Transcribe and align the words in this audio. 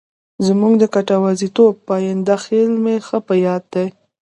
زموږ 0.45 0.73
د 0.81 0.83
کټواز 0.93 1.39
ټوټ 1.55 1.75
پاینده 1.87 2.35
خېل 2.43 2.71
مې 2.83 2.95
ښه 3.07 3.17
په 3.27 3.33
یاد 3.45 3.63
دی. 3.73 3.87